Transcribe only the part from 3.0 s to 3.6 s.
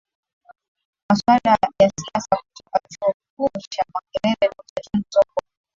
kikuu